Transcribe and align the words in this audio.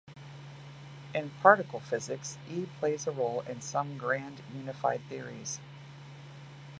In 1.13 1.29
particle 1.43 1.79
physics, 1.79 2.39
E 2.49 2.65
plays 2.79 3.05
a 3.05 3.11
role 3.11 3.41
in 3.47 3.61
some 3.61 3.99
grand 3.99 4.41
unified 4.51 5.01
theories. 5.07 5.59